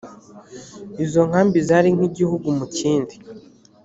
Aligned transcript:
izo 1.03 1.21
nkambi 1.29 1.57
zari 1.67 1.89
nk 1.95 2.01
igihugu 2.09 2.47
mu 2.57 2.65
kindi. 2.77 3.15